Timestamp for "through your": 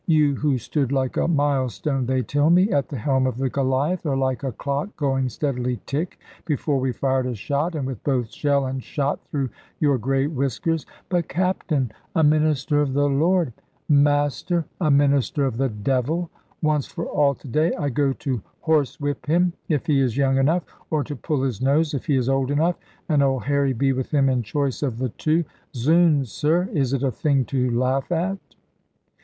9.27-9.99